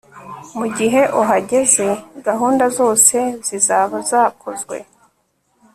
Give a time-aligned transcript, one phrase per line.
[0.57, 1.87] mugihe uhageze,
[2.27, 3.17] gahunda zose
[3.47, 4.77] zizaba zakozwe